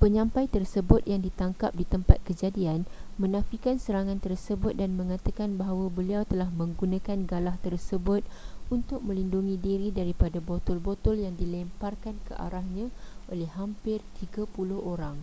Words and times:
penyampai 0.00 0.46
tersebut 0.56 1.00
yang 1.12 1.22
ditangkap 1.28 1.70
di 1.74 1.82
tempat 1.92 2.18
kejadian 2.28 2.80
menafikan 3.22 3.76
serangan 3.84 4.20
tersebut 4.26 4.74
dan 4.80 4.90
mengatakan 5.00 5.50
bahawa 5.60 5.86
beliau 5.98 6.22
telah 6.30 6.46
menggunakan 6.60 7.18
galah 7.30 7.56
tersebut 7.66 8.22
untuk 8.76 9.00
melindungi 9.08 9.56
diri 9.66 9.88
daripada 10.00 10.38
botol-botol 10.48 11.16
yang 11.24 11.34
dilemparkan 11.40 12.14
ke 12.30 12.38
arahnya 12.46 12.86
oleh 13.32 13.48
hampir 13.58 13.98
tiga 14.22 14.42
puluh 14.54 14.78
orang 14.92 15.16